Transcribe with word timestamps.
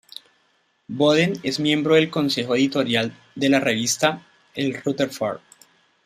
Boden 0.87 1.33
es 1.43 1.59
miembro 1.59 1.93
del 1.93 2.09
consejo 2.09 2.55
editorial 2.55 3.15
de 3.35 3.49
la 3.49 3.59
revista 3.59 4.25
"El 4.55 4.73
Rutherford". 4.81 5.41